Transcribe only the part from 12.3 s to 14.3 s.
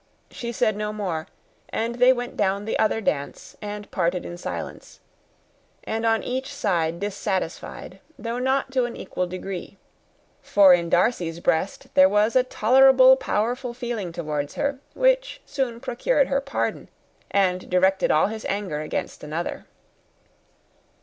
a tolerably powerful feeling